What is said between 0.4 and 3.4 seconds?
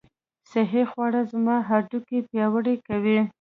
صحي خواړه زما هډوکي پیاوړي کوي.